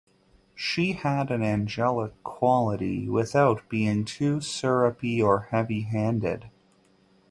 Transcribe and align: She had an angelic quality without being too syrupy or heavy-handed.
She 0.55 0.93
had 0.93 1.29
an 1.29 1.43
angelic 1.43 2.23
quality 2.23 3.07
without 3.07 3.61
being 3.69 4.03
too 4.03 4.41
syrupy 4.41 5.21
or 5.21 5.49
heavy-handed. 5.51 6.49